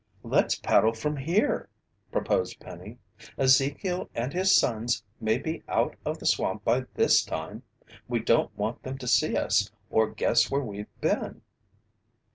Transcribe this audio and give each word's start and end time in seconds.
"Let's 0.23 0.55
paddle 0.55 0.93
from 0.93 1.15
here," 1.15 1.69
proposed 2.11 2.59
Penny. 2.59 2.97
"Ezekiel 3.37 4.09
and 4.15 4.33
his 4.33 4.57
sons 4.57 5.03
may 5.19 5.37
be 5.37 5.61
out 5.67 5.95
of 6.03 6.17
the 6.17 6.25
swamp 6.25 6.63
by 6.63 6.85
this 6.95 7.23
time. 7.23 7.61
We 8.07 8.17
don't 8.19 8.49
want 8.57 8.81
them 8.81 8.97
to 8.97 9.07
see 9.07 9.37
us 9.37 9.71
or 9.91 10.09
guess 10.09 10.49
where 10.49 10.63
we've 10.63 10.89
been." 11.01 11.43